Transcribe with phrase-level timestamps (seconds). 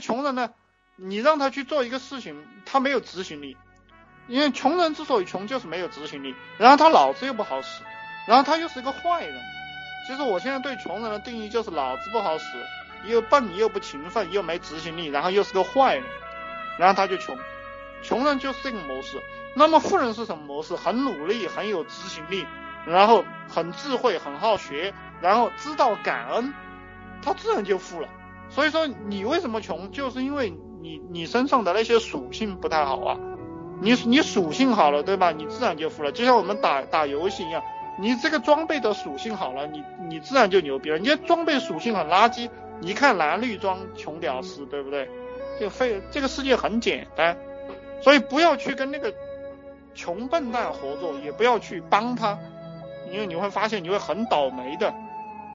[0.00, 0.50] 穷人呢，
[0.96, 3.56] 你让他去做一个事情，他没有执行力，
[4.26, 7.82] 因为穷人之所以穷，就是没有执行力，然后他脑子又不好使，
[8.26, 9.40] 然后他又是一个坏人。
[10.06, 12.44] 其实我现在对穷人的定义就是脑子不好使，
[13.04, 16.04] 又笨又不勤奋又没执行力，然后又是个坏人，
[16.78, 17.36] 然后他就穷。
[18.02, 19.20] 穷人就是这个模式。
[19.54, 20.76] 那么富人是什么模式？
[20.76, 22.46] 很努力，很有执行力，
[22.86, 26.54] 然后很智慧，很好学，然后知道感恩，
[27.22, 28.08] 他自然就富了。
[28.50, 33.18] 所以说你为什么穷，就是因为你你身上的那些属性不太好啊。
[33.80, 35.30] 你你属性好了，对吧？
[35.32, 36.10] 你自然就富了。
[36.10, 37.62] 就像我们打打游戏一样，
[38.00, 40.98] 你这个装备的属性好了，你你自然就牛逼了。
[40.98, 45.08] 你这装备属性很垃圾，你看蓝绿装穷屌丝，对不对？
[45.60, 47.36] 就非这个世界很简单，
[48.02, 49.12] 所以不要去跟那个。
[49.94, 52.38] 穷笨蛋合作也不要去帮他，
[53.10, 54.94] 因为你会发现你会很倒霉的。